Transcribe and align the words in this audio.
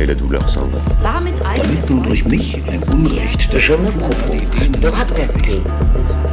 et 0.00 0.06
la 0.06 0.14
douleur 0.14 0.48
s'en 0.48 0.66
va. 0.66 0.78
Damit 1.02 1.34
nun 1.90 2.02
durch 2.02 2.24
mich 2.24 2.54
ein 2.68 2.82
Unrecht 2.90 3.58
Je 3.58 3.74
me 3.74 3.90
propose 3.90 4.80
de 4.80 4.88
raconter 4.88 5.60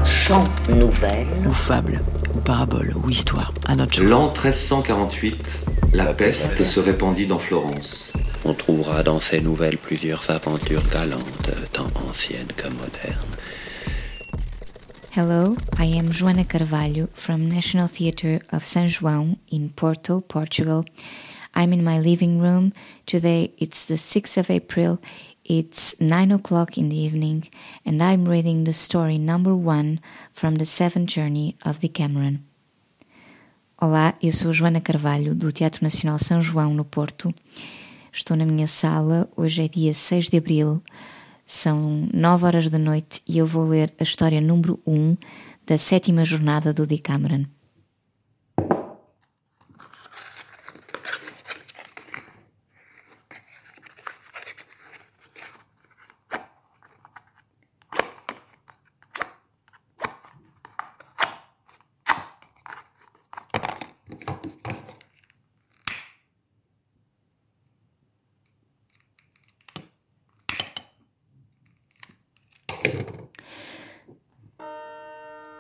sans 0.05 0.45
nouvelles 0.69 1.27
ou 1.45 1.51
fable, 1.51 2.01
ou 2.33 2.39
parabole, 2.39 2.93
ou 2.95 3.09
histoire, 3.09 3.53
à 3.67 3.75
notre. 3.75 4.01
L'an 4.01 4.31
1348, 4.31 5.65
la 5.93 6.13
peste 6.13 6.61
se 6.61 6.79
répandit 6.79 7.27
dans 7.27 7.39
Florence. 7.39 8.13
On 8.45 8.53
trouvera 8.53 9.03
dans 9.03 9.19
ces 9.19 9.41
nouvelles 9.41 9.77
plusieurs 9.77 10.29
aventures 10.29 10.87
galantes, 10.89 11.51
tant 11.73 11.91
anciennes 12.09 12.53
que 12.55 12.67
modernes. 12.69 13.35
Hello, 15.15 15.55
I 15.79 15.97
am 15.97 16.11
Joana 16.11 16.45
Carvalho 16.45 17.07
from 17.13 17.49
National 17.49 17.89
Theatre 17.89 18.39
of 18.53 18.63
São 18.63 18.87
João 18.87 19.35
in 19.51 19.69
Porto, 19.75 20.21
Portugal. 20.21 20.85
I'm 21.57 21.73
in 21.73 21.83
my 21.83 21.97
living 21.97 22.39
room. 22.39 22.71
Today 23.07 23.51
it's 23.57 23.85
the 23.85 23.95
6th 23.95 24.37
of 24.37 24.51
April. 24.51 24.99
It's 25.43 25.99
9 25.99 26.31
o'clock 26.31 26.77
in 26.77 26.89
the 26.89 26.95
evening, 26.95 27.49
and 27.83 28.03
I'm 28.03 28.29
reading 28.29 28.65
the 28.65 28.73
story 28.73 29.17
number 29.17 29.55
one 29.55 29.99
from 30.31 30.55
the 30.55 30.67
Seventh 30.67 31.09
Journey 31.09 31.55
of 31.65 31.79
Decameron. 31.79 32.43
Olá, 33.81 34.13
eu 34.21 34.31
sou 34.31 34.53
Joana 34.53 34.81
Carvalho, 34.81 35.33
do 35.33 35.51
Teatro 35.51 35.83
Nacional 35.83 36.19
São 36.19 36.39
João, 36.39 36.75
no 36.75 36.85
Porto. 36.85 37.33
Estou 38.13 38.37
na 38.37 38.45
minha 38.45 38.67
sala, 38.67 39.27
hoje 39.35 39.63
é 39.63 39.67
dia 39.67 39.95
6 39.95 40.29
de 40.29 40.37
abril, 40.37 40.83
são 41.43 42.07
9 42.13 42.45
horas 42.45 42.69
da 42.69 42.77
noite 42.77 43.23
e 43.27 43.39
eu 43.39 43.47
vou 43.47 43.65
ler 43.67 43.91
a 43.99 44.03
história 44.03 44.39
número 44.39 44.79
1 44.85 45.17
da 45.65 45.77
sétima 45.79 46.23
jornada 46.23 46.71
do 46.71 46.85
Decameron. 46.85 47.45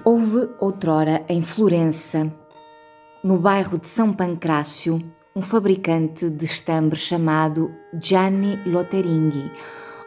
Houve 0.09 0.47
outrora 0.61 1.25
em 1.27 1.41
Florença, 1.41 2.31
no 3.21 3.37
bairro 3.37 3.77
de 3.77 3.89
São 3.89 4.13
Pancrácio, 4.13 5.01
um 5.35 5.41
fabricante 5.41 6.29
de 6.29 6.45
estambre 6.45 6.97
chamado 6.97 7.69
Gianni 8.01 8.57
Lotteringhi, 8.65 9.51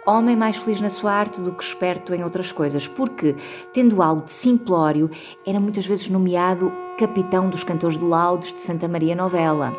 homem 0.07 0.35
mais 0.35 0.57
feliz 0.57 0.81
na 0.81 0.89
sua 0.89 1.13
arte 1.13 1.43
do 1.43 1.53
que 1.53 1.63
esperto 1.63 2.15
em 2.15 2.25
outras 2.25 2.51
coisas, 2.51 2.89
porque, 2.89 3.37
tendo 3.75 4.01
algo 4.01 4.25
de 4.25 4.33
simplório, 4.33 5.11
era 5.47 5.61
muitas 5.61 5.85
vezes 5.85 6.09
nomeado 6.09 6.73
capitão 6.99 7.51
dos 7.51 7.63
cantores 7.63 7.99
de 7.99 8.05
laudes 8.05 8.55
de 8.55 8.61
Santa 8.61 8.89
Maria 8.89 9.15
Novella, 9.15 9.71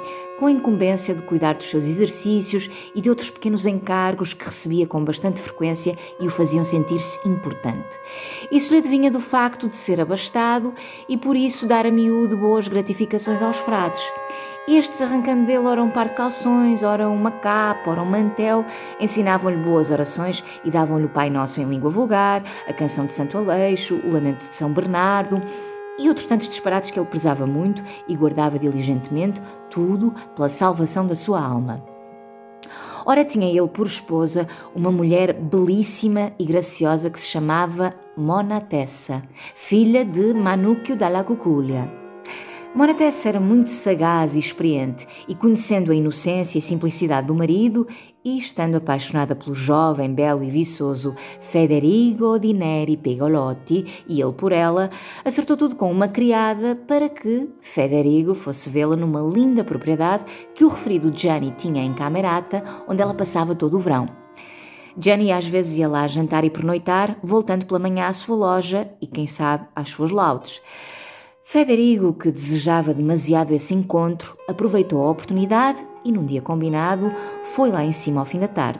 com 0.41 0.47
a 0.47 0.51
incumbência 0.51 1.13
de 1.13 1.21
cuidar 1.21 1.53
dos 1.53 1.69
seus 1.69 1.83
exercícios 1.83 2.67
e 2.95 2.99
de 2.99 3.11
outros 3.11 3.29
pequenos 3.29 3.67
encargos 3.67 4.33
que 4.33 4.43
recebia 4.43 4.87
com 4.87 5.05
bastante 5.05 5.39
frequência 5.39 5.95
e 6.19 6.25
o 6.25 6.31
faziam 6.31 6.65
sentir-se 6.65 7.19
importante. 7.29 7.99
Isso 8.51 8.73
lhe 8.73 8.79
adivinha 8.79 9.11
do 9.11 9.19
facto 9.19 9.67
de 9.67 9.75
ser 9.75 10.01
abastado 10.01 10.73
e 11.07 11.15
por 11.15 11.35
isso 11.35 11.67
dar 11.67 11.85
a 11.85 11.91
miúdo 11.91 12.35
boas 12.37 12.67
gratificações 12.67 13.39
aos 13.39 13.57
frades. 13.57 14.01
Estes, 14.67 14.99
arrancando 14.99 15.45
dele 15.45 15.67
ora 15.67 15.83
um 15.83 15.91
par 15.91 16.07
de 16.07 16.15
calções, 16.15 16.81
ora 16.81 17.07
uma 17.07 17.29
capa, 17.29 17.91
ora 17.91 18.01
um 18.01 18.05
mantel, 18.05 18.65
ensinavam-lhe 18.99 19.57
boas 19.57 19.91
orações 19.91 20.43
e 20.65 20.71
davam-lhe 20.71 21.05
o 21.05 21.09
Pai 21.09 21.29
Nosso 21.29 21.61
em 21.61 21.65
língua 21.65 21.91
vulgar, 21.91 22.43
a 22.67 22.73
canção 22.73 23.05
de 23.05 23.13
Santo 23.13 23.37
Aleixo, 23.37 24.01
o 24.03 24.11
Lamento 24.11 24.49
de 24.49 24.55
São 24.55 24.71
Bernardo 24.71 25.39
e 26.01 26.09
outros 26.09 26.25
tantos 26.25 26.49
disparates 26.49 26.91
que 26.91 26.99
ele 26.99 27.07
prezava 27.07 27.45
muito 27.45 27.83
e 28.07 28.15
guardava 28.15 28.57
diligentemente, 28.57 29.41
tudo 29.69 30.13
pela 30.35 30.49
salvação 30.49 31.05
da 31.05 31.15
sua 31.15 31.41
alma. 31.41 31.83
Ora, 33.05 33.25
tinha 33.25 33.49
ele 33.49 33.67
por 33.67 33.87
esposa 33.87 34.47
uma 34.75 34.91
mulher 34.91 35.33
belíssima 35.33 36.33
e 36.37 36.45
graciosa 36.45 37.09
que 37.09 37.19
se 37.19 37.27
chamava 37.27 37.93
Mona 38.15 38.61
Tessa, 38.61 39.23
filha 39.55 40.05
de 40.05 40.33
Manúquio 40.33 40.95
da 40.95 41.23
Cuculia. 41.23 42.00
Mona 42.73 42.93
Tessa 42.93 43.27
era 43.27 43.39
muito 43.39 43.69
sagaz 43.69 44.33
e 44.33 44.39
experiente, 44.39 45.05
e 45.27 45.35
conhecendo 45.35 45.91
a 45.91 45.95
inocência 45.95 46.57
e 46.57 46.61
simplicidade 46.61 47.27
do 47.27 47.35
marido, 47.35 47.85
e 48.23 48.37
estando 48.37 48.75
apaixonada 48.75 49.35
pelo 49.35 49.53
jovem, 49.53 50.13
belo 50.13 50.41
e 50.41 50.49
viçoso 50.49 51.13
Federigo 51.41 52.39
di 52.39 52.53
Neri 52.53 52.95
Pegolotti, 52.95 54.03
e 54.07 54.21
ele 54.21 54.31
por 54.31 54.53
ela, 54.53 54.89
acertou 55.25 55.57
tudo 55.57 55.75
com 55.75 55.91
uma 55.91 56.07
criada 56.07 56.79
para 56.87 57.09
que 57.09 57.49
Federigo 57.59 58.33
fosse 58.33 58.69
vê-la 58.69 58.95
numa 58.95 59.19
linda 59.19 59.65
propriedade 59.65 60.23
que 60.55 60.63
o 60.63 60.69
referido 60.69 61.11
Gianni 61.13 61.53
tinha 61.57 61.83
em 61.83 61.93
Camerata, 61.93 62.63
onde 62.87 63.01
ela 63.01 63.13
passava 63.13 63.53
todo 63.53 63.75
o 63.75 63.79
verão. 63.81 64.07
Gianni 64.97 65.33
às 65.33 65.45
vezes 65.45 65.77
ia 65.77 65.89
lá 65.89 66.07
jantar 66.07 66.45
e 66.45 66.49
pernoitar, 66.49 67.17
voltando 67.21 67.65
pela 67.65 67.79
manhã 67.79 68.07
à 68.07 68.13
sua 68.13 68.35
loja 68.37 68.89
e, 69.01 69.07
quem 69.07 69.27
sabe, 69.27 69.67
às 69.75 69.89
suas 69.89 70.09
laudes. 70.09 70.61
Federigo, 71.51 72.13
que 72.13 72.31
desejava 72.31 72.93
demasiado 72.93 73.51
esse 73.51 73.73
encontro, 73.73 74.37
aproveitou 74.47 75.05
a 75.05 75.11
oportunidade 75.11 75.85
e, 76.01 76.09
num 76.09 76.25
dia 76.25 76.41
combinado, 76.41 77.11
foi 77.53 77.69
lá 77.69 77.83
em 77.83 77.91
cima 77.91 78.21
ao 78.21 78.25
fim 78.25 78.39
da 78.39 78.47
tarde. 78.47 78.79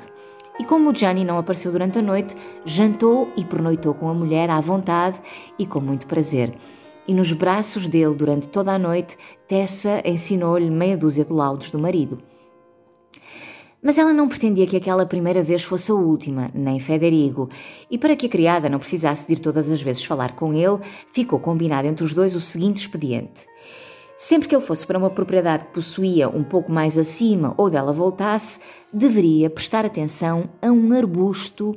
E 0.58 0.64
como 0.64 0.90
o 0.90 0.96
Gianni 0.96 1.26
não 1.26 1.38
apareceu 1.38 1.70
durante 1.70 2.00
a 2.00 2.02
noite, 2.02 2.34
jantou 2.64 3.28
e 3.36 3.44
pernoitou 3.44 3.94
com 3.94 4.08
a 4.08 4.14
mulher 4.14 4.50
à 4.50 4.62
vontade 4.62 5.20
e 5.60 5.66
com 5.66 5.82
muito 5.82 6.08
prazer. 6.08 6.54
E 7.06 7.14
nos 7.14 7.34
braços 7.34 7.90
dele, 7.90 8.16
durante 8.16 8.48
toda 8.48 8.72
a 8.72 8.80
noite, 8.80 9.18
Tessa 9.50 10.02
ensinou-lhe 10.06 10.70
meia 10.70 10.96
dúzia 10.96 11.26
de 11.26 11.34
laudos 11.34 11.72
do 11.72 11.78
marido. 11.78 12.20
Mas 13.82 13.98
ela 13.98 14.14
não 14.14 14.28
pretendia 14.28 14.68
que 14.68 14.78
aquela 14.78 15.06
primeira 15.06 15.42
vez 15.42 15.64
fosse 15.64 15.92
a 15.92 15.96
última, 15.96 16.52
nem 16.54 16.80
Federigo, 16.80 17.50
e 17.90 17.98
para 17.98 18.16
que 18.16 18.28
a 18.28 18.30
criada 18.30 18.70
não 18.70 18.78
precisasse 18.78 19.26
de 19.26 19.34
ir 19.34 19.40
todas 19.40 19.72
as 19.72 19.82
vezes 19.82 20.06
falar 20.06 20.36
com 20.36 20.54
ele, 20.54 20.78
ficou 21.12 21.40
combinado 21.40 21.88
entre 21.88 22.04
os 22.04 22.14
dois 22.14 22.36
o 22.36 22.42
seguinte 22.42 22.78
expediente. 22.78 23.50
Sempre 24.16 24.48
que 24.48 24.56
ele 24.56 24.64
fosse 24.64 24.86
para 24.86 25.00
uma 25.00 25.10
propriedade 25.10 25.66
que 25.66 25.74
possuía 25.74 26.30
um 26.30 26.44
pouco 26.44 26.72
mais 26.72 26.96
acima 26.96 27.56
ou 27.58 27.72
dela 27.72 27.92
voltasse, 27.92 28.60
deveria 28.94 29.50
prestar 29.50 29.84
atenção 29.84 30.48
a 30.62 30.68
um 30.68 30.94
arbusto 30.94 31.76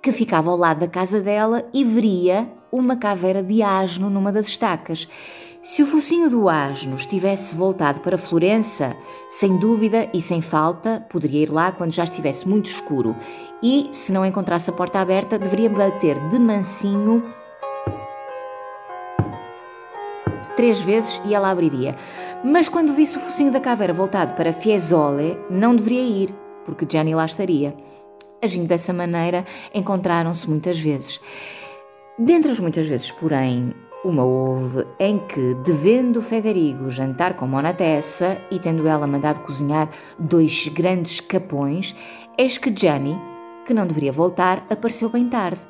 que 0.00 0.10
ficava 0.10 0.50
ao 0.50 0.56
lado 0.56 0.80
da 0.80 0.88
casa 0.88 1.20
dela 1.20 1.68
e 1.74 1.84
veria 1.84 2.48
uma 2.72 2.96
caveira 2.96 3.42
de 3.42 3.62
asno 3.62 4.08
numa 4.08 4.32
das 4.32 4.48
estacas. 4.48 5.06
Se 5.62 5.82
o 5.82 5.86
focinho 5.86 6.30
do 6.30 6.48
asno 6.48 6.96
estivesse 6.96 7.54
voltado 7.54 8.00
para 8.00 8.16
Florença, 8.16 8.96
sem 9.28 9.58
dúvida 9.58 10.08
e 10.14 10.20
sem 10.20 10.40
falta, 10.40 11.06
poderia 11.10 11.42
ir 11.42 11.52
lá 11.52 11.70
quando 11.70 11.92
já 11.92 12.04
estivesse 12.04 12.48
muito 12.48 12.70
escuro. 12.70 13.14
E, 13.62 13.90
se 13.92 14.10
não 14.10 14.24
encontrasse 14.24 14.70
a 14.70 14.72
porta 14.72 14.98
aberta, 14.98 15.38
deveria 15.38 15.68
bater 15.68 16.18
de 16.30 16.38
mansinho 16.38 17.22
três 20.56 20.80
vezes 20.80 21.20
e 21.26 21.34
ela 21.34 21.50
abriria. 21.50 21.94
Mas 22.42 22.66
quando 22.70 22.94
visse 22.94 23.18
o 23.18 23.20
focinho 23.20 23.52
da 23.52 23.60
caveira 23.60 23.92
voltado 23.92 24.32
para 24.34 24.54
Fiesole, 24.54 25.38
não 25.50 25.76
deveria 25.76 26.02
ir, 26.02 26.34
porque 26.64 26.86
Gianni 26.90 27.14
lá 27.14 27.26
estaria. 27.26 27.76
Agindo 28.42 28.66
dessa 28.66 28.94
maneira, 28.94 29.44
encontraram-se 29.74 30.48
muitas 30.48 30.78
vezes. 30.78 31.20
Dentre 32.18 32.50
as 32.50 32.58
muitas 32.58 32.86
vezes, 32.86 33.10
porém, 33.10 33.74
uma 34.04 34.24
houve 34.24 34.86
em 34.98 35.18
que, 35.18 35.54
devendo 35.54 36.22
Federigo 36.22 36.90
jantar 36.90 37.34
com 37.34 37.46
Mona 37.46 37.74
Tessa 37.74 38.40
e 38.50 38.58
tendo 38.58 38.86
ela 38.88 39.06
mandado 39.06 39.40
cozinhar 39.40 39.90
dois 40.18 40.68
grandes 40.68 41.20
capões, 41.20 41.94
eis 42.38 42.56
que 42.56 42.74
Gianni, 42.74 43.18
que 43.66 43.74
não 43.74 43.86
deveria 43.86 44.12
voltar, 44.12 44.64
apareceu 44.70 45.10
bem 45.10 45.28
tarde. 45.28 45.60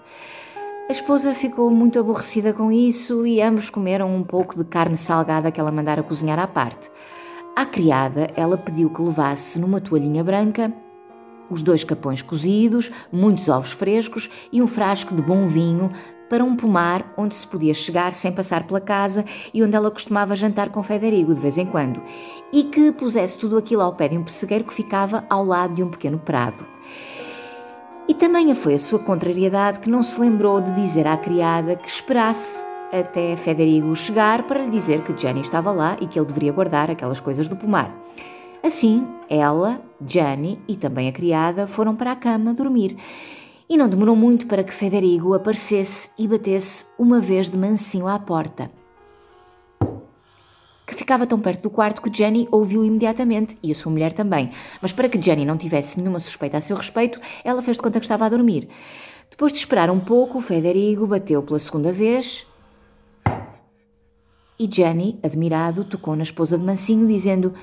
A 0.88 0.92
esposa 0.92 1.34
ficou 1.34 1.70
muito 1.70 1.98
aborrecida 1.98 2.52
com 2.52 2.70
isso 2.70 3.26
e 3.26 3.40
ambos 3.40 3.68
comeram 3.68 4.14
um 4.14 4.22
pouco 4.22 4.56
de 4.56 4.64
carne 4.64 4.96
salgada 4.96 5.50
que 5.50 5.60
ela 5.60 5.72
mandara 5.72 6.02
cozinhar 6.02 6.38
à 6.38 6.46
parte. 6.46 6.90
À 7.54 7.66
criada, 7.66 8.28
ela 8.36 8.56
pediu 8.56 8.90
que 8.90 9.02
levasse 9.02 9.58
numa 9.58 9.80
toalhinha 9.80 10.22
branca 10.22 10.72
os 11.50 11.62
dois 11.62 11.82
capões 11.82 12.22
cozidos, 12.22 12.92
muitos 13.10 13.48
ovos 13.48 13.72
frescos 13.72 14.30
e 14.52 14.62
um 14.62 14.68
frasco 14.68 15.14
de 15.14 15.20
bom 15.20 15.48
vinho 15.48 15.90
para 16.30 16.44
um 16.44 16.56
pomar 16.56 17.12
onde 17.16 17.34
se 17.34 17.46
podia 17.46 17.74
chegar 17.74 18.14
sem 18.14 18.32
passar 18.32 18.66
pela 18.66 18.80
casa 18.80 19.24
e 19.52 19.62
onde 19.62 19.74
ela 19.76 19.90
costumava 19.90 20.36
jantar 20.36 20.70
com 20.70 20.82
Federigo 20.82 21.34
de 21.34 21.40
vez 21.40 21.58
em 21.58 21.66
quando, 21.66 22.00
e 22.52 22.64
que 22.64 22.92
pusesse 22.92 23.36
tudo 23.36 23.58
aquilo 23.58 23.82
ao 23.82 23.94
pé 23.94 24.08
de 24.08 24.16
um 24.16 24.22
pessegueiro 24.22 24.64
que 24.64 24.72
ficava 24.72 25.24
ao 25.28 25.44
lado 25.44 25.74
de 25.74 25.82
um 25.82 25.90
pequeno 25.90 26.18
prado. 26.18 26.64
E 28.08 28.14
também 28.14 28.54
foi 28.54 28.74
a 28.74 28.78
sua 28.78 28.98
contrariedade 28.98 29.80
que 29.80 29.90
não 29.90 30.02
se 30.02 30.18
lembrou 30.20 30.60
de 30.60 30.72
dizer 30.72 31.06
à 31.06 31.16
criada 31.16 31.76
que 31.76 31.88
esperasse 31.88 32.64
até 32.92 33.36
Federigo 33.36 33.94
chegar 33.94 34.44
para 34.44 34.62
lhe 34.62 34.70
dizer 34.70 35.02
que 35.02 35.16
Jenny 35.16 35.40
estava 35.40 35.70
lá 35.70 35.96
e 36.00 36.06
que 36.06 36.18
ele 36.18 36.26
deveria 36.26 36.52
guardar 36.52 36.90
aquelas 36.90 37.20
coisas 37.20 37.46
do 37.46 37.56
pomar. 37.56 37.94
Assim, 38.62 39.06
ela, 39.28 39.80
Jenny 40.04 40.58
e 40.68 40.76
também 40.76 41.08
a 41.08 41.12
criada 41.12 41.66
foram 41.66 41.94
para 41.94 42.12
a 42.12 42.16
cama 42.16 42.52
dormir. 42.52 42.96
E 43.70 43.76
não 43.76 43.88
demorou 43.88 44.16
muito 44.16 44.48
para 44.48 44.64
que 44.64 44.74
Federigo 44.74 45.32
aparecesse 45.32 46.10
e 46.18 46.26
batesse 46.26 46.86
uma 46.98 47.20
vez 47.20 47.48
de 47.48 47.56
mansinho 47.56 48.08
à 48.08 48.18
porta. 48.18 48.68
Que 50.84 50.92
ficava 50.92 51.24
tão 51.24 51.38
perto 51.40 51.62
do 51.62 51.70
quarto 51.70 52.02
que 52.02 52.12
Jenny 52.12 52.48
ouviu 52.50 52.84
imediatamente 52.84 53.56
e 53.62 53.70
a 53.70 53.74
sua 53.76 53.92
mulher 53.92 54.12
também. 54.12 54.50
Mas 54.82 54.92
para 54.92 55.08
que 55.08 55.22
Jenny 55.22 55.44
não 55.44 55.56
tivesse 55.56 56.00
nenhuma 56.00 56.18
suspeita 56.18 56.56
a 56.56 56.60
seu 56.60 56.76
respeito, 56.76 57.20
ela 57.44 57.62
fez 57.62 57.76
de 57.76 57.82
conta 57.84 58.00
que 58.00 58.06
estava 58.06 58.26
a 58.26 58.28
dormir. 58.28 58.68
Depois 59.30 59.52
de 59.52 59.60
esperar 59.60 59.88
um 59.88 60.00
pouco, 60.00 60.40
Federigo 60.40 61.06
bateu 61.06 61.40
pela 61.40 61.60
segunda 61.60 61.92
vez 61.92 62.44
e 64.58 64.68
Jenny, 64.68 65.20
admirado, 65.22 65.84
tocou 65.84 66.16
na 66.16 66.24
esposa 66.24 66.58
de 66.58 66.64
Mansinho, 66.64 67.06
dizendo: 67.06 67.54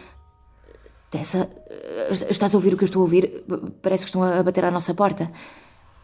Tessa, 1.12 1.50
estás 2.30 2.56
a 2.56 2.58
ouvir 2.58 2.74
o 2.74 2.78
que 2.78 2.86
eu 2.86 2.88
estou 2.88 3.02
a 3.02 3.04
ouvir? 3.04 3.44
Parece 3.82 4.06
que 4.06 4.10
estão 4.10 4.24
a 4.24 4.42
bater 4.42 4.64
à 4.64 4.72
nossa 4.72 4.94
porta. 4.94 5.30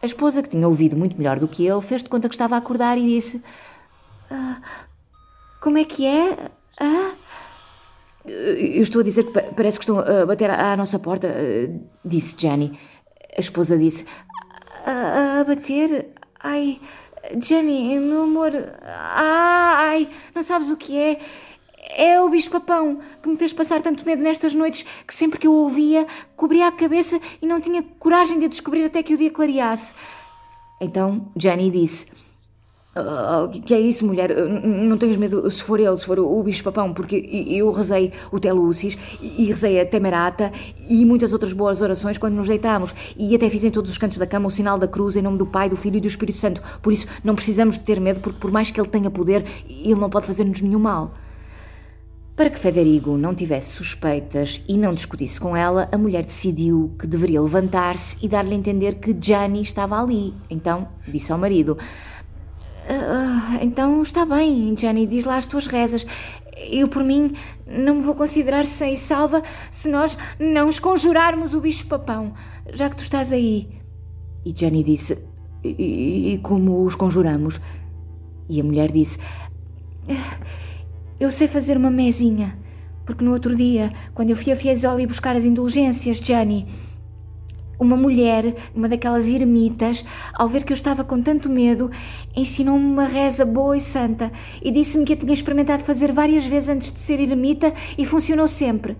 A 0.04 0.06
esposa, 0.06 0.42
que 0.42 0.50
tinha 0.50 0.68
ouvido 0.68 0.98
muito 0.98 1.16
melhor 1.16 1.40
do 1.40 1.48
que 1.48 1.66
ele, 1.66 1.80
fez 1.80 2.02
de 2.02 2.10
conta 2.10 2.28
que 2.28 2.34
estava 2.34 2.56
a 2.56 2.58
acordar 2.58 2.98
e 2.98 3.06
disse: 3.06 3.42
ah, 4.30 4.60
Como 5.62 5.78
é 5.78 5.84
que 5.86 6.04
é? 6.04 6.50
Ah? 6.78 7.12
Eu 8.26 8.82
estou 8.82 9.00
a 9.00 9.02
dizer 9.02 9.24
que 9.24 9.32
parece 9.32 9.78
que 9.78 9.84
estão 9.84 10.00
a 10.00 10.26
bater 10.26 10.50
à 10.50 10.76
nossa 10.76 10.98
porta, 10.98 11.26
disse 12.04 12.36
Jenny. 12.38 12.78
A 13.34 13.40
esposa 13.40 13.78
disse: 13.78 14.04
A, 14.84 15.40
a 15.40 15.44
bater? 15.44 16.10
Ai. 16.38 16.82
Jenny, 17.40 17.98
meu 17.98 18.24
amor. 18.24 18.52
Ai, 18.82 20.10
não 20.34 20.42
sabes 20.42 20.68
o 20.68 20.76
que 20.76 20.98
é? 20.98 21.18
É 21.90 22.20
o 22.20 22.30
bicho-papão 22.30 23.00
que 23.22 23.28
me 23.28 23.36
fez 23.36 23.52
passar 23.52 23.82
tanto 23.82 24.06
medo 24.06 24.22
nestas 24.22 24.54
noites 24.54 24.86
que 25.06 25.12
sempre 25.12 25.38
que 25.38 25.46
eu 25.46 25.52
o 25.52 25.64
ouvia 25.64 26.06
cobria 26.34 26.66
a 26.66 26.72
cabeça 26.72 27.20
e 27.42 27.46
não 27.46 27.60
tinha 27.60 27.82
coragem 27.98 28.38
de 28.38 28.46
a 28.46 28.48
descobrir 28.48 28.84
até 28.84 29.02
que 29.02 29.14
o 29.14 29.18
dia 29.18 29.30
clareasse. 29.30 29.94
Então 30.80 31.30
Jenny 31.36 31.70
disse: 31.70 32.06
Uh, 32.96 33.48
que 33.48 33.74
é 33.74 33.80
isso, 33.80 34.06
mulher? 34.06 34.30
Não 34.46 34.96
tenhas 34.96 35.16
medo 35.16 35.50
se 35.50 35.60
for 35.60 35.80
ele, 35.80 35.96
se 35.96 36.06
for 36.06 36.16
o 36.20 36.42
bicho-papão, 36.44 36.94
porque 36.94 37.16
eu 37.16 37.72
rezei 37.72 38.12
o 38.30 38.38
Telúcis 38.38 38.96
e 39.20 39.46
rezei 39.46 39.80
a 39.80 39.84
Temerata 39.84 40.52
e 40.88 41.04
muitas 41.04 41.32
outras 41.32 41.52
boas 41.52 41.80
orações 41.80 42.18
quando 42.18 42.34
nos 42.34 42.46
deitámos 42.46 42.94
e 43.16 43.34
até 43.34 43.50
fiz 43.50 43.64
em 43.64 43.70
todos 43.72 43.90
os 43.90 43.98
cantos 43.98 44.16
da 44.16 44.28
cama 44.28 44.46
o 44.46 44.50
sinal 44.50 44.78
da 44.78 44.86
cruz 44.86 45.16
em 45.16 45.22
nome 45.22 45.38
do 45.38 45.46
Pai, 45.46 45.68
do 45.68 45.76
Filho 45.76 45.96
e 45.96 46.00
do 46.00 46.06
Espírito 46.06 46.38
Santo. 46.38 46.62
Por 46.80 46.92
isso 46.92 47.08
não 47.24 47.34
precisamos 47.34 47.76
de 47.76 47.82
ter 47.82 48.00
medo, 48.00 48.20
porque 48.20 48.38
por 48.38 48.52
mais 48.52 48.70
que 48.70 48.80
ele 48.80 48.88
tenha 48.88 49.10
poder, 49.10 49.44
ele 49.68 49.96
não 49.96 50.08
pode 50.08 50.26
fazer-nos 50.26 50.60
nenhum 50.60 50.78
mal. 50.78 51.12
Para 52.36 52.50
que 52.50 52.58
Federigo 52.58 53.16
não 53.16 53.32
tivesse 53.32 53.72
suspeitas 53.72 54.60
e 54.66 54.76
não 54.76 54.92
discutisse 54.92 55.38
com 55.38 55.56
ela, 55.56 55.88
a 55.92 55.96
mulher 55.96 56.24
decidiu 56.24 56.92
que 56.98 57.06
deveria 57.06 57.40
levantar-se 57.40 58.16
e 58.20 58.28
dar-lhe 58.28 58.54
a 58.54 58.58
entender 58.58 58.96
que 58.96 59.16
Gianni 59.18 59.62
estava 59.62 60.00
ali. 60.00 60.34
Então 60.50 60.88
disse 61.06 61.30
ao 61.30 61.38
marido. 61.38 61.78
Uh, 62.84 63.62
então 63.62 64.02
está 64.02 64.26
bem, 64.26 64.76
Jenny, 64.76 65.06
diz 65.06 65.24
lá 65.24 65.36
as 65.36 65.46
tuas 65.46 65.68
rezas. 65.68 66.04
Eu, 66.56 66.88
por 66.88 67.04
mim, 67.04 67.36
não 67.66 67.96
me 67.96 68.02
vou 68.02 68.16
considerar 68.16 68.64
sem 68.64 68.96
salva 68.96 69.40
se 69.70 69.88
nós 69.88 70.18
não 70.38 70.68
esconjurarmos 70.68 71.54
o 71.54 71.60
bicho-papão, 71.60 72.34
já 72.72 72.90
que 72.90 72.96
tu 72.96 73.02
estás 73.02 73.32
aí. 73.32 73.68
E 74.44 74.52
Jenny 74.54 74.82
disse: 74.82 75.24
E, 75.62 76.34
e 76.34 76.38
como 76.38 76.84
os 76.84 76.96
conjuramos? 76.96 77.60
E 78.48 78.60
a 78.60 78.64
mulher 78.64 78.90
disse: 78.90 79.18
Eu 81.18 81.30
sei 81.30 81.46
fazer 81.46 81.76
uma 81.76 81.90
mesinha, 81.90 82.58
porque 83.06 83.24
no 83.24 83.32
outro 83.32 83.54
dia, 83.54 83.92
quando 84.14 84.30
eu 84.30 84.36
fui 84.36 84.52
a 84.52 84.56
Fiesole 84.56 85.06
buscar 85.06 85.36
as 85.36 85.44
indulgências, 85.44 86.18
Jenny 86.18 86.66
uma 87.78 87.96
mulher, 87.96 88.54
uma 88.74 88.88
daquelas 88.88 89.26
ermitas, 89.26 90.04
ao 90.32 90.48
ver 90.48 90.64
que 90.64 90.72
eu 90.72 90.76
estava 90.76 91.04
com 91.04 91.20
tanto 91.20 91.48
medo, 91.48 91.90
ensinou-me 92.34 92.84
uma 92.84 93.04
reza 93.04 93.44
boa 93.44 93.76
e 93.76 93.80
santa 93.80 94.32
e 94.62 94.70
disse-me 94.70 95.04
que 95.04 95.12
a 95.12 95.16
tinha 95.16 95.32
experimentado 95.32 95.82
fazer 95.82 96.12
várias 96.12 96.46
vezes 96.46 96.68
antes 96.68 96.92
de 96.92 96.98
ser 96.98 97.20
ermita 97.20 97.72
e 97.96 98.06
funcionou 98.06 98.48
sempre. 98.48 98.96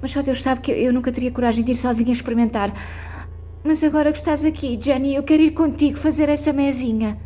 Mas 0.00 0.10
só 0.10 0.22
Deus 0.22 0.42
sabe 0.42 0.60
que 0.60 0.72
eu 0.72 0.92
nunca 0.92 1.12
teria 1.12 1.30
coragem 1.30 1.64
de 1.64 1.72
ir 1.72 1.76
sozinha 1.76 2.12
experimentar. 2.12 2.72
Mas 3.64 3.82
agora 3.84 4.10
que 4.10 4.18
estás 4.18 4.44
aqui, 4.44 4.78
Jenny, 4.80 5.14
eu 5.14 5.22
quero 5.22 5.42
ir 5.42 5.52
contigo 5.52 5.96
fazer 5.96 6.28
essa 6.28 6.52
mesinha. 6.52 7.16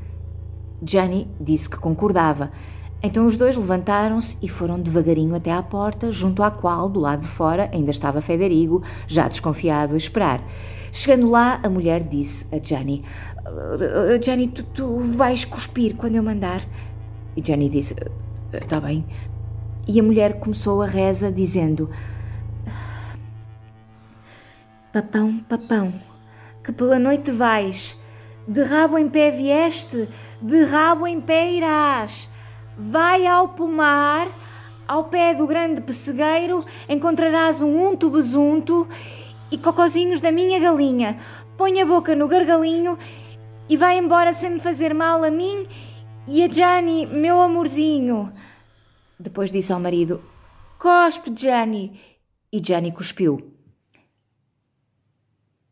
Jenny 0.85 1.27
disse 1.41 1.71
que 1.71 1.79
concordava. 1.79 2.53
Então 3.03 3.27
os 3.27 3.37
dois 3.37 3.57
levantaram-se 3.57 4.37
e 4.43 4.49
foram 4.49 4.81
devagarinho 4.81 5.35
até 5.35 5.53
à 5.53 5.63
porta, 5.63 6.11
junto 6.11 6.43
à 6.43 6.51
qual, 6.51 6.89
do 6.89 6.99
lado 6.99 7.21
de 7.23 7.29
fora, 7.29 7.71
ainda 7.73 7.91
estava 7.91 8.21
Federigo, 8.21 8.83
já 9.07 9.29
desconfiado, 9.29 9.95
a 9.95 9.97
esperar. 9.97 10.43
Chegando 10.93 11.31
lá, 11.31 11.61
a 11.63 11.69
mulher 11.69 12.03
disse 12.03 12.47
a 12.55 12.59
Jenny: 12.59 13.05
uh, 13.47 14.23
Jenny, 14.23 14.49
tu, 14.49 14.63
tu 14.63 14.97
vais 14.99 15.45
cuspir 15.45 15.95
quando 15.95 16.17
eu 16.17 16.23
mandar. 16.23 16.63
E 17.37 17.45
Jenny 17.45 17.69
disse: 17.69 17.95
Está 18.53 18.81
bem. 18.81 19.05
E 19.87 20.01
a 20.01 20.03
mulher 20.03 20.41
começou 20.41 20.81
a 20.81 20.87
reza, 20.87 21.31
dizendo: 21.31 21.91
Papão, 24.91 25.39
papão, 25.47 25.93
que 26.65 26.73
pela 26.73 26.99
noite 26.99 27.31
vais, 27.31 28.01
de 28.49 28.63
rabo 28.63 28.97
em 28.97 29.09
pé 29.09 29.31
vieste, 29.31 30.09
de 30.41 30.65
rabo 30.65 31.07
em 31.07 31.21
pé 31.21 31.53
irás. 31.53 32.35
Vai 32.79 33.27
ao 33.27 33.49
pomar, 33.49 34.29
ao 34.87 35.05
pé 35.05 35.35
do 35.35 35.47
grande 35.47 35.81
pessegueiro, 35.81 36.65
encontrarás 36.89 37.63
um 37.63 37.89
unto 37.89 38.11
besunto 38.11 38.87
e 39.51 39.57
cocozinhos 39.57 40.21
da 40.21 40.31
minha 40.31 40.59
galinha. 40.59 41.19
Põe 41.57 41.81
a 41.81 41.87
boca 41.87 42.15
no 42.15 42.29
gargalinho 42.29 42.99
e 43.69 43.77
vai 43.77 43.99
embora 43.99 44.35
sem 44.35 44.51
me 44.51 44.61
fazer 44.61 44.93
mal 44.93 45.25
a 45.25 45.31
mim 45.31 45.67
e 46.29 46.43
a 46.43 46.49
Jani, 46.49 47.07
meu 47.07 47.41
amorzinho. 47.41 48.33
Depois 49.19 49.51
disse 49.51 49.73
ao 49.73 49.81
marido: 49.81 50.21
Cospe, 50.79 51.33
Jani. 51.35 51.99
E 52.53 52.63
Jani 52.63 52.93
cuspiu. 52.93 53.53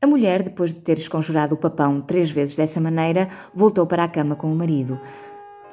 A 0.00 0.06
mulher, 0.06 0.42
depois 0.42 0.73
de 0.73 0.80
ter 0.80 0.99
esconjurado 0.99 1.54
o 1.54 1.58
papão 1.58 2.00
três 2.00 2.30
vezes 2.30 2.56
dessa 2.56 2.80
maneira, 2.80 3.30
voltou 3.54 3.87
para 3.87 4.04
a 4.04 4.08
cama 4.08 4.37
com 4.37 4.52
o 4.52 4.54
marido. 4.54 4.99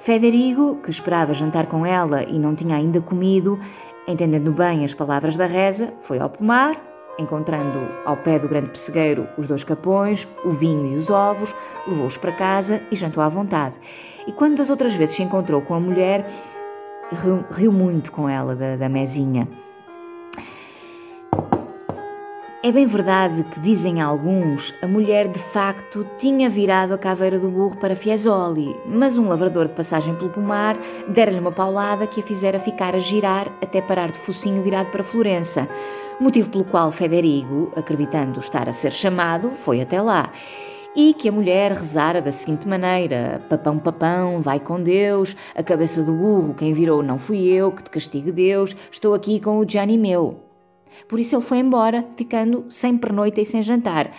Federigo, 0.03 0.77
que 0.77 0.89
esperava 0.89 1.31
jantar 1.31 1.67
com 1.67 1.86
ela 1.86 2.24
e 2.24 2.39
não 2.39 2.55
tinha 2.55 2.75
ainda 2.75 3.00
comido, 3.00 3.60
entendendo 4.08 4.51
bem 4.51 4.84
as 4.84 4.96
palavras 4.96 5.38
da 5.38 5.46
reza, 5.46 5.93
foi 6.01 6.17
ao 6.17 6.27
pomar, 6.27 6.75
encontrando 7.20 7.79
ao 8.03 8.17
pé 8.17 8.39
do 8.39 8.48
grande 8.48 8.72
pessegueiro 8.72 9.27
os 9.38 9.46
dois 9.46 9.63
capões, 9.63 10.27
o 10.43 10.51
vinho 10.53 10.93
e 10.93 10.98
os 10.98 11.12
ovos, 11.12 11.53
levou-os 11.88 12.17
para 12.17 12.31
casa 12.31 12.81
e 12.91 12.96
jantou 12.96 13.22
à 13.22 13.29
vontade. 13.29 13.75
E 14.25 14.31
quando 14.31 14.58
das 14.58 14.72
outras 14.72 14.96
vezes 14.96 15.17
se 15.17 15.22
encontrou 15.22 15.62
com 15.62 15.75
a 15.75 15.79
mulher, 15.79 16.25
riu, 17.12 17.46
riu 17.51 17.72
muito 17.72 18.12
com 18.12 18.27
ela 18.27 18.55
da, 18.55 18.75
da 18.77 18.89
mesinha. 18.89 19.48
É 22.63 22.71
bem 22.71 22.85
verdade 22.85 23.43
que, 23.43 23.59
dizem 23.59 23.99
alguns, 23.99 24.71
a 24.83 24.87
mulher 24.87 25.27
de 25.27 25.39
facto 25.39 26.05
tinha 26.19 26.47
virado 26.47 26.93
a 26.93 26.97
caveira 26.97 27.39
do 27.39 27.49
burro 27.49 27.75
para 27.77 27.95
Fiesole, 27.95 28.75
mas 28.85 29.17
um 29.17 29.27
lavrador 29.27 29.67
de 29.67 29.73
passagem 29.73 30.13
pelo 30.13 30.29
pomar 30.29 30.77
dera-lhe 31.07 31.39
uma 31.39 31.51
paulada 31.51 32.05
que 32.05 32.21
a 32.21 32.23
fizera 32.23 32.59
ficar 32.59 32.93
a 32.93 32.99
girar 32.99 33.47
até 33.59 33.81
parar 33.81 34.11
de 34.11 34.19
focinho 34.19 34.61
virado 34.61 34.91
para 34.91 35.03
Florença, 35.03 35.67
motivo 36.19 36.51
pelo 36.51 36.63
qual 36.63 36.91
Federigo, 36.91 37.71
acreditando 37.75 38.39
estar 38.39 38.69
a 38.69 38.73
ser 38.73 38.91
chamado, 38.91 39.53
foi 39.55 39.81
até 39.81 39.99
lá. 39.99 40.29
E 40.95 41.15
que 41.15 41.29
a 41.29 41.31
mulher 41.31 41.71
rezara 41.71 42.21
da 42.21 42.31
seguinte 42.31 42.67
maneira: 42.67 43.41
Papão, 43.49 43.79
papão, 43.79 44.39
vai 44.39 44.59
com 44.59 44.79
Deus, 44.79 45.35
a 45.55 45.63
cabeça 45.63 46.03
do 46.03 46.13
burro, 46.13 46.53
quem 46.53 46.73
virou 46.73 47.01
não 47.01 47.17
fui 47.17 47.47
eu, 47.47 47.71
que 47.71 47.81
te 47.81 47.89
castigue 47.89 48.31
Deus, 48.31 48.75
estou 48.91 49.15
aqui 49.15 49.39
com 49.39 49.57
o 49.57 49.67
Gianni 49.67 49.97
meu. 49.97 50.50
Por 51.07 51.19
isso 51.19 51.36
ele 51.36 51.43
foi 51.43 51.60
embora, 51.60 52.05
ficando 52.15 52.65
sem 52.69 52.98
pernoita 52.98 53.41
e 53.41 53.45
sem 53.45 53.62
jantar. 53.62 54.12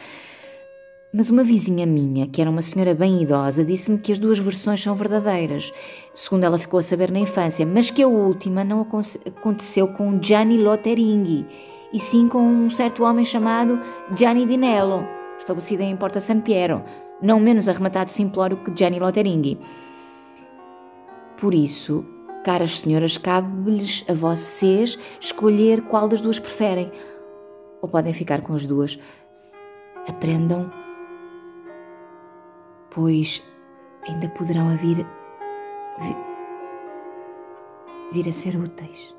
Mas 1.15 1.29
uma 1.29 1.45
vizinha 1.45 1.85
minha, 1.85 2.27
que 2.27 2.41
era 2.41 2.49
uma 2.49 2.63
senhora 2.63 2.95
bem 2.95 3.23
idosa, 3.23 3.63
disse-me 3.63 3.99
que 3.99 4.13
as 4.13 4.19
duas 4.19 4.39
versões 4.39 4.83
são 4.83 4.95
verdadeiras, 4.95 5.71
segundo 6.15 6.45
ela 6.45 6.57
ficou 6.57 6.81
a 6.81 6.83
saber 6.83 7.11
na 7.11 7.19
infância, 7.19 7.67
mas 7.67 7.91
que 7.91 8.03
a 8.03 8.09
última 8.09 8.65
não 8.65 8.81
aconteceu 8.81 9.89
com 9.89 10.19
Gianni 10.23 10.57
Lotteringhi, 10.57 11.47
e 11.93 12.01
sim 12.01 12.29
com 12.29 12.41
um 12.41 12.71
certo 12.71 13.05
homem 13.05 13.27
chamado 13.27 13.79
Gianni 14.17 14.47
Dinello, 14.47 15.07
estabelecida 15.39 15.83
em 15.83 15.95
Porta 15.95 16.19
San 16.19 16.41
Piero, 16.41 16.83
não 17.21 17.39
menos 17.39 17.69
arrematado 17.69 18.11
simplório 18.11 18.57
que 18.57 18.75
Gianni 18.75 18.99
Loteringhi. 18.99 19.59
Por 21.37 21.53
isso, 21.53 22.07
caras 22.43 22.81
senhoras, 22.81 23.17
cabe-lhes 23.17 24.05
a 24.09 24.15
vocês 24.15 24.99
escolher 25.21 25.83
qual 25.83 26.09
das 26.09 26.21
duas 26.21 26.39
preferem. 26.39 26.91
Ou 27.81 27.89
podem 27.89 28.13
ficar 28.13 28.43
com 28.43 28.55
as 28.55 28.67
duas. 28.67 28.99
Aprendam, 30.09 30.69
pois 32.91 33.43
ainda 34.07 34.29
poderão 34.31 34.77
vir, 34.77 35.07
vir, 35.99 36.17
vir 38.13 38.29
a 38.29 38.33
ser 38.33 38.57
úteis. 38.57 39.12